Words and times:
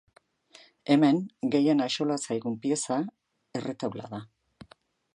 Hemen 0.95 1.19
gehien 1.57 1.85
axola 1.87 2.19
zaigun 2.31 2.57
pieza 2.65 3.01
erretaula 3.61 4.13
da. 4.17 4.27